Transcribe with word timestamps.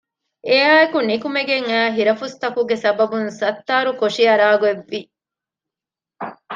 އެއާއެކު 0.47 0.97
ނިކުމެގެން 1.09 1.67
އައި 1.71 1.91
ހިރަފުސްތަކުގެ 1.97 2.75
ސަބަބުން 2.83 3.29
ސައްތާރު 3.39 3.91
ކޮށި 3.99 4.23
އަރާ 4.29 4.47
ގޮތް 4.61 4.83
ވި 4.89 4.99